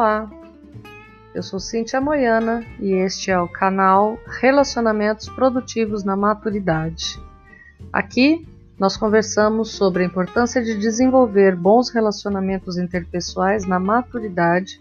[0.00, 0.30] Olá,
[1.34, 7.20] eu sou Cintia Moiana e este é o canal Relacionamentos Produtivos na Maturidade.
[7.92, 14.80] Aqui nós conversamos sobre a importância de desenvolver bons relacionamentos interpessoais na maturidade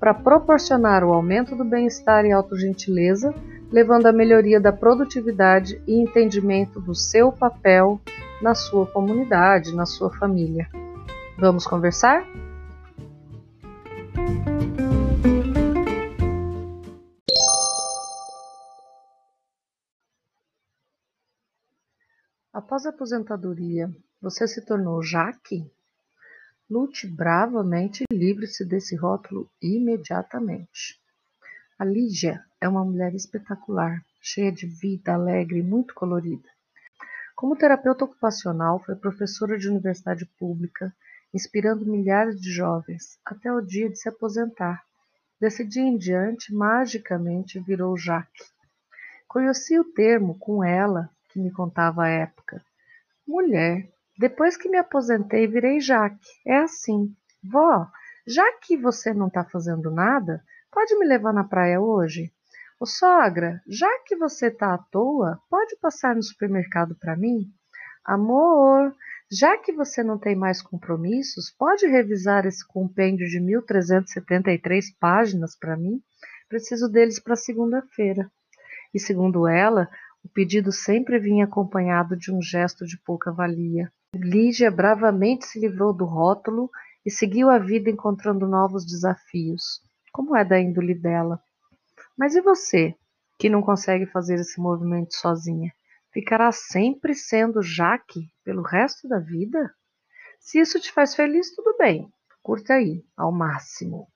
[0.00, 3.32] para proporcionar o aumento do bem-estar e autogentileza,
[3.70, 8.00] levando à melhoria da produtividade e entendimento do seu papel
[8.42, 10.68] na sua comunidade, na sua família.
[11.38, 12.26] Vamos conversar?
[22.66, 23.88] Após a aposentadoria,
[24.20, 25.70] você se tornou Jaque?
[26.68, 31.00] Lute bravamente e livre-se desse rótulo imediatamente.
[31.78, 36.48] A Lígia é uma mulher espetacular, cheia de vida, alegre e muito colorida.
[37.36, 40.92] Como terapeuta ocupacional, foi professora de universidade pública,
[41.32, 44.82] inspirando milhares de jovens, até o dia de se aposentar.
[45.40, 48.42] Desse dia em diante, magicamente virou Jaque.
[49.28, 52.64] Conheci o termo com ela que me contava à época.
[53.28, 56.26] Mulher, depois que me aposentei, virei Jaque.
[56.46, 57.14] É assim.
[57.44, 57.86] Vó,
[58.26, 62.32] já que você não está fazendo nada, pode me levar na praia hoje?
[62.80, 67.52] Ô sogra, já que você está à toa, pode passar no supermercado para mim?
[68.02, 68.94] Amor,
[69.30, 75.76] já que você não tem mais compromissos, pode revisar esse compêndio de 1373 páginas para
[75.76, 76.00] mim?
[76.48, 78.30] Preciso deles para segunda-feira.
[78.94, 79.90] E segundo ela,
[80.26, 83.92] o pedido sempre vinha acompanhado de um gesto de pouca valia.
[84.12, 86.68] Lígia bravamente se livrou do rótulo
[87.04, 89.80] e seguiu a vida encontrando novos desafios,
[90.12, 91.40] como é da índole dela.
[92.18, 92.92] Mas e você,
[93.38, 95.72] que não consegue fazer esse movimento sozinha?
[96.12, 99.72] Ficará sempre sendo Jaque pelo resto da vida?
[100.40, 102.10] Se isso te faz feliz, tudo bem,
[102.42, 104.08] curta aí, ao máximo.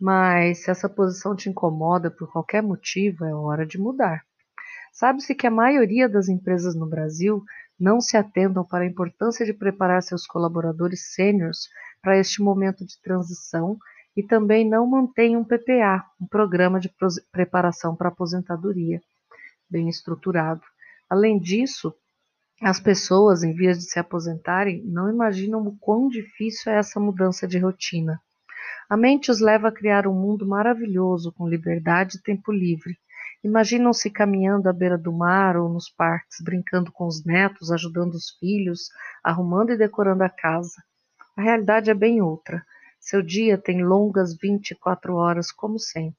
[0.00, 4.22] Mas se essa posição te incomoda por qualquer motivo, é hora de mudar.
[4.92, 7.42] Sabe-se que a maioria das empresas no Brasil
[7.78, 11.68] não se atentam para a importância de preparar seus colaboradores sêniores
[12.02, 13.78] para este momento de transição
[14.16, 16.92] e também não mantém um PPA, um programa de
[17.32, 19.00] preparação para aposentadoria,
[19.70, 20.62] bem estruturado.
[21.08, 21.94] Além disso,
[22.62, 27.48] as pessoas, em vias de se aposentarem, não imaginam o quão difícil é essa mudança
[27.48, 28.20] de rotina.
[28.88, 32.98] A mente os leva a criar um mundo maravilhoso, com liberdade e tempo livre,
[33.42, 38.30] Imaginam-se caminhando à beira do mar ou nos parques, brincando com os netos, ajudando os
[38.38, 38.90] filhos,
[39.24, 40.82] arrumando e decorando a casa.
[41.34, 42.62] A realidade é bem outra.
[43.00, 46.18] Seu dia tem longas 24 horas, como sempre.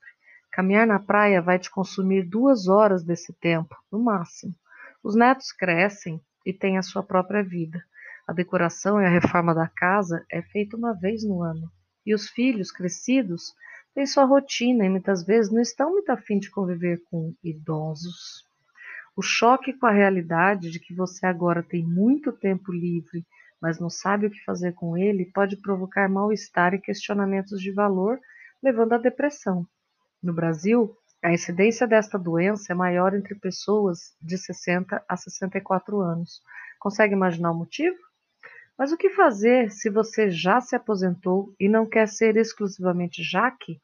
[0.52, 4.56] Caminhar na praia vai te consumir duas horas desse tempo, no máximo.
[5.04, 7.84] Os netos crescem e têm a sua própria vida.
[8.28, 11.72] A decoração e a reforma da casa é feita uma vez no ano.
[12.04, 13.54] E os filhos crescidos
[13.94, 18.46] têm sua rotina e muitas vezes não estão muito afim de conviver com idosos.
[19.16, 23.26] O choque com a realidade de que você agora tem muito tempo livre,
[23.62, 28.20] mas não sabe o que fazer com ele, pode provocar mal-estar e questionamentos de valor,
[28.64, 29.68] levando à depressão.
[30.24, 36.42] No Brasil, a incidência desta doença é maior entre pessoas de 60 a 64 anos.
[36.80, 37.98] Consegue imaginar o motivo?
[38.82, 43.80] Mas o que fazer se você já se aposentou e não quer ser exclusivamente Jaque?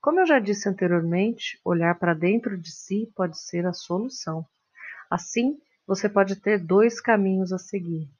[0.00, 4.44] Como eu já disse anteriormente, olhar para dentro de si pode ser a solução.
[5.08, 8.10] Assim, você pode ter dois caminhos a seguir.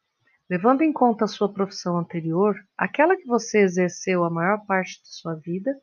[0.49, 5.12] Levando em conta a sua profissão anterior, aquela que você exerceu a maior parte de
[5.12, 5.77] sua vida,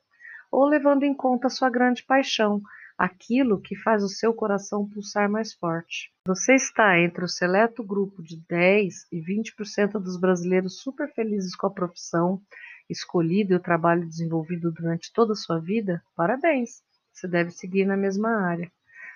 [0.50, 2.62] ou levando em conta a sua grande paixão,
[3.00, 6.12] aquilo que faz o seu coração pulsar mais forte.
[6.28, 11.68] Você está entre o seleto grupo de 10 e 20% dos brasileiros super felizes com
[11.68, 12.42] a profissão
[12.90, 16.04] escolhida e o trabalho desenvolvido durante toda a sua vida?
[16.14, 16.84] Parabéns!
[17.14, 18.70] Você deve seguir na mesma área.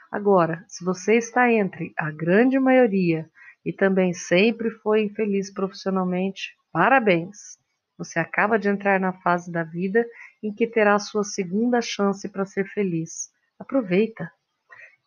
[0.10, 3.30] Agora, se você está entre a grande maioria
[3.66, 7.60] e também sempre foi infeliz profissionalmente, parabéns!
[7.98, 10.06] Você acaba de entrar na fase da vida
[10.42, 13.34] em que terá sua segunda chance para ser feliz.
[13.60, 14.32] Aproveita.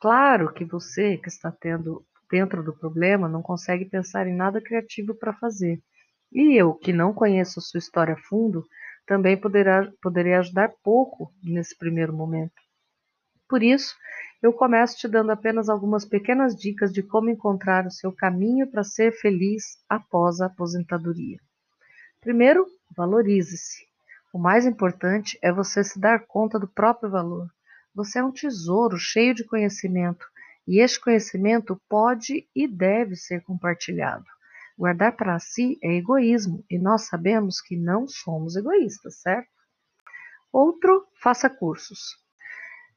[0.00, 5.14] Claro que você que está tendo dentro do problema não consegue pensar em nada criativo
[5.14, 5.80] para fazer.
[6.32, 8.64] E eu, que não conheço sua história a fundo,
[9.06, 12.54] também poderá, poderei ajudar pouco nesse primeiro momento.
[13.48, 13.94] Por isso,
[14.42, 18.82] eu começo te dando apenas algumas pequenas dicas de como encontrar o seu caminho para
[18.82, 21.38] ser feliz após a aposentadoria.
[22.20, 22.66] Primeiro,
[22.96, 23.86] valorize-se.
[24.32, 27.48] O mais importante é você se dar conta do próprio valor.
[27.96, 30.26] Você é um tesouro cheio de conhecimento
[30.68, 34.26] e este conhecimento pode e deve ser compartilhado.
[34.76, 39.48] Guardar para si é egoísmo e nós sabemos que não somos egoístas, certo?
[40.52, 42.18] Outro, faça cursos.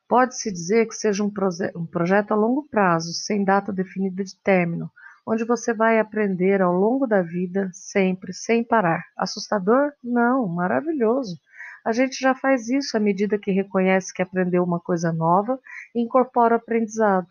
[0.05, 4.35] Pode-se dizer que seja um, proje um projeto a longo prazo, sem data definida de
[4.41, 4.91] término,
[5.25, 9.01] onde você vai aprender ao longo da vida, sempre, sem parar.
[9.15, 9.93] Assustador?
[10.03, 11.39] Não, maravilhoso.
[11.85, 15.59] A gente já faz isso à medida que reconhece que aprendeu uma coisa nova
[15.95, 17.27] e incorpora o aprendizado.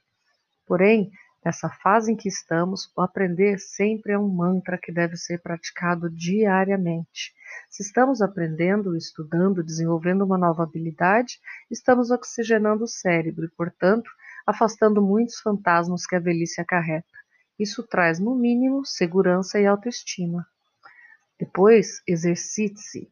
[0.66, 1.10] Porém,
[1.44, 6.10] nessa fase em que estamos, o aprender sempre é um mantra que deve ser praticado
[6.10, 7.32] diariamente.
[7.70, 11.38] Se estamos aprendendo, estudando, desenvolvendo uma nova habilidade,
[11.70, 14.10] estamos oxigenando o cérebro e, portanto,
[14.46, 17.06] afastando muitos fantasmas que a velhice acarreta.
[17.58, 20.46] Isso traz, no mínimo, segurança e autoestima.
[21.38, 23.10] Depois, exercite-se.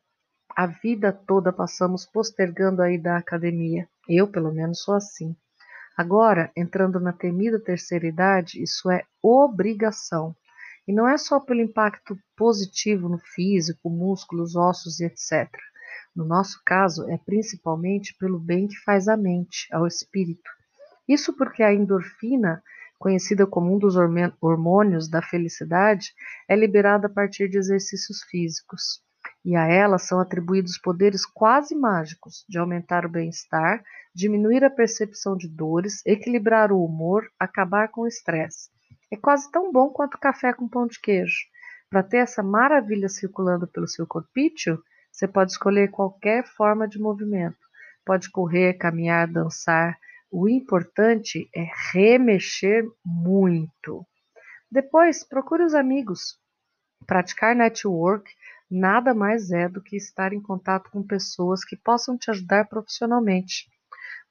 [0.58, 3.86] A vida toda passamos postergando a ida à academia.
[4.08, 5.36] Eu, pelo menos, sou assim.
[5.94, 10.34] Agora, entrando na temida terceira idade, isso é obrigação.
[10.88, 15.46] E não é só pelo impacto positivo no físico, músculos, ossos e etc.
[16.14, 20.50] No nosso caso, é principalmente pelo bem que faz à mente, ao espírito.
[21.06, 22.62] Isso porque a endorfina,
[22.98, 23.94] conhecida como um dos
[24.40, 26.14] hormônios da felicidade,
[26.48, 29.04] é liberada a partir de exercícios físicos.
[29.46, 33.81] E a ela são atribuídos poderes quase mágicos de aumentar o bem-estar,
[34.12, 38.69] diminuir a percepção de dores, equilibrar o humor, acabar com o estresse.
[39.08, 41.37] É quase tão bom quanto café com pão de queijo.
[41.88, 44.82] Para ter essa maravilha circulando pelo seu corpício,
[45.12, 47.56] você pode escolher qualquer forma de movimento.
[48.04, 49.96] Pode correr, caminhar, dançar.
[50.28, 54.04] O importante é remexer muito.
[54.69, 56.37] Depois, procure os amigos.
[57.06, 58.28] Praticar network
[58.70, 63.68] nada mais é do que estar em contato com pessoas que possam te ajudar profissionalmente.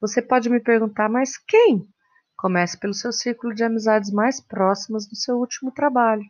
[0.00, 1.88] Você pode me perguntar, mas quem?
[2.36, 6.22] Comece pelo seu círculo de amizades mais próximas do seu último trabalho,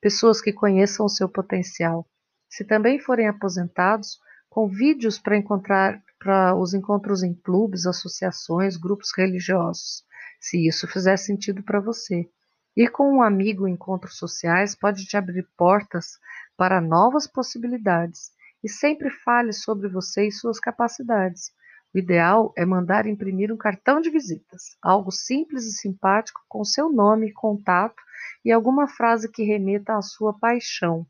[0.00, 2.06] pessoas que conheçam o seu potencial.
[2.48, 4.18] Se também forem aposentados,
[4.50, 10.04] convide-os para encontrar para os encontros em clubes, associações, grupos religiosos,
[10.40, 12.28] se isso fizer sentido para você.
[12.76, 16.18] Ir com um amigo em encontros sociais pode te abrir portas
[16.56, 18.30] para novas possibilidades
[18.64, 21.52] e sempre fale sobre você e suas capacidades.
[21.94, 26.90] O ideal é mandar imprimir um cartão de visitas, algo simples e simpático com seu
[26.90, 28.02] nome, contato
[28.42, 31.06] e alguma frase que remeta à sua paixão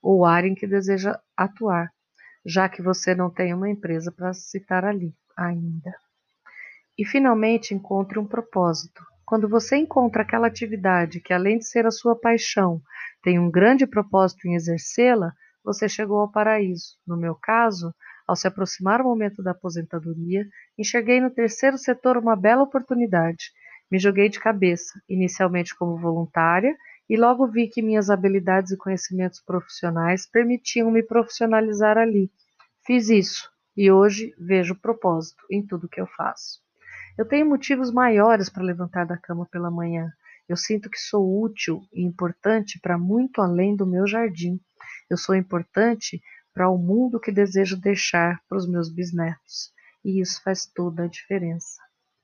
[0.00, 1.92] ou área em que deseja atuar,
[2.46, 5.92] já que você não tem uma empresa para citar ali ainda.
[6.96, 9.11] E finalmente encontre um propósito.
[9.32, 12.82] Quando você encontra aquela atividade que, além de ser a sua paixão,
[13.22, 15.32] tem um grande propósito em exercê-la,
[15.64, 16.98] você chegou ao paraíso.
[17.06, 17.94] No meu caso,
[18.28, 20.46] ao se aproximar o momento da aposentadoria,
[20.76, 23.52] enxerguei no terceiro setor uma bela oportunidade.
[23.90, 26.76] Me joguei de cabeça, inicialmente como voluntária,
[27.08, 32.30] e logo vi que minhas habilidades e conhecimentos profissionais permitiam me profissionalizar ali.
[32.84, 36.60] Fiz isso e hoje vejo propósito em tudo que eu faço.
[37.16, 40.10] Eu tenho motivos maiores para levantar da cama pela manhã.
[40.48, 44.58] Eu sinto que sou útil e importante para muito além do meu jardim.
[45.10, 46.22] Eu sou importante
[46.54, 49.72] para o mundo que desejo deixar para os meus bisnetos.
[50.02, 51.80] E isso faz toda a diferença.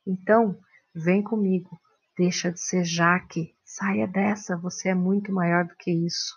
[0.07, 0.59] Então,
[0.95, 1.79] vem comigo.
[2.17, 3.55] Deixa de ser Jaque.
[3.65, 6.35] Saia dessa, você é muito maior do que isso.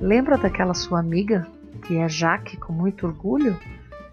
[0.00, 1.46] Lembra daquela sua amiga
[1.88, 3.58] que é Jaque com muito orgulho?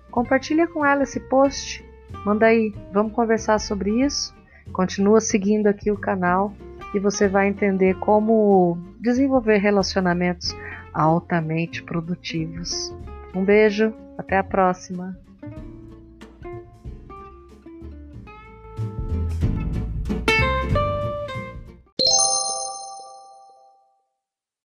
[0.09, 1.85] Compartilha com ela esse post.
[2.25, 4.33] Manda aí, vamos conversar sobre isso?
[4.71, 6.53] Continua seguindo aqui o canal
[6.93, 10.55] e você vai entender como desenvolver relacionamentos
[10.93, 12.95] altamente produtivos.
[13.35, 15.24] Um beijo, até a próxima!